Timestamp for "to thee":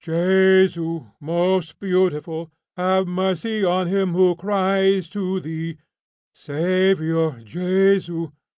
5.09-5.77